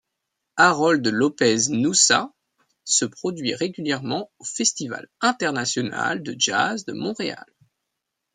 Harold 0.57 1.05
Lopez 1.07 1.69
Nussa 1.69 2.33
se 2.85 3.05
produit 3.05 3.53
régulièrement 3.53 4.31
au 4.39 4.43
Festival 4.43 5.07
international 5.19 6.23
de 6.23 6.33
jazz 6.39 6.85
de 6.85 6.93
Montréal. 6.93 7.45